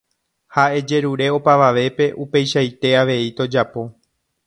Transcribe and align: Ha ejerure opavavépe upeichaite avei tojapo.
Ha 0.55 0.63
ejerure 0.77 1.27
opavavépe 1.35 2.09
upeichaite 2.25 2.97
avei 3.05 3.25
tojapo. 3.41 3.89